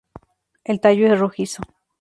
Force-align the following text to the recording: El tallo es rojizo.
El 0.63 0.79
tallo 0.81 1.05
es 1.13 1.19
rojizo. 1.19 1.61